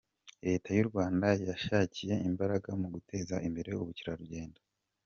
Leta 0.45 0.69
y’u 0.77 0.87
Rwanda 0.89 1.25
yashyize 1.49 2.15
imbaraga 2.29 2.69
mu 2.81 2.87
guteza 2.95 3.35
imbere 3.47 3.69
ubukerarugendo. 3.81 4.59